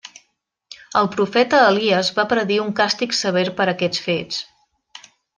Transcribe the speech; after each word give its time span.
El 1.01 1.09
profeta 1.15 1.59
Elies 1.65 2.09
va 2.19 2.25
predir 2.31 2.57
un 2.65 2.73
càstig 2.79 3.13
sever 3.21 3.43
per 3.59 3.67
aquests 3.75 4.03
fets. 4.11 4.41